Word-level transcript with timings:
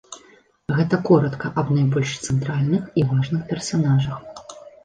Гэта 0.77 0.97
коратка 1.09 1.51
аб 1.63 1.69
найбольш 1.77 2.15
цэнтральных 2.31 2.89
і 3.03 3.07
важных 3.13 3.47
персанажах. 3.53 4.19